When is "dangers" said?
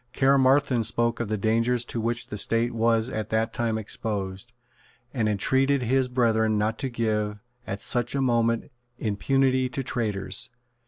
1.37-1.85